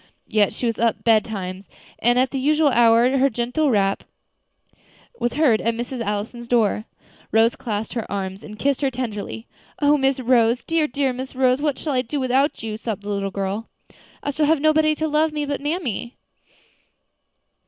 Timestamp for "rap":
3.69-4.03